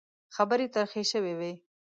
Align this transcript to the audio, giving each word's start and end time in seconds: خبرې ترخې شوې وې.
خبرې 0.35 0.67
ترخې 0.75 1.03
شوې 1.11 1.33
وې. 1.39 1.51